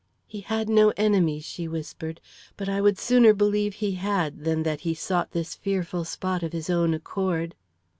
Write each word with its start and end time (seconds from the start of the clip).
"He 0.25 0.39
had 0.41 0.67
no 0.67 0.91
enemies," 0.97 1.43
she 1.45 1.67
whispered; 1.67 2.21
"but 2.57 2.67
I 2.67 2.81
would 2.81 2.97
sooner 2.97 3.33
believe 3.35 3.75
he 3.75 3.91
had, 3.91 4.45
than 4.45 4.63
that 4.63 4.81
he 4.81 4.95
sought 4.95 5.29
this 5.29 5.53
fearful 5.53 6.05
spot 6.05 6.41
of 6.41 6.53
his 6.53 6.71
own 6.71 6.95
accord." 6.95 7.53